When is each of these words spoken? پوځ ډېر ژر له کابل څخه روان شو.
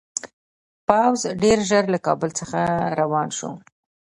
پوځ 0.87 1.19
ډېر 1.41 1.57
ژر 1.69 1.83
له 1.93 1.99
کابل 2.07 2.29
څخه 2.39 2.59
روان 2.99 3.27
شو. 3.37 3.51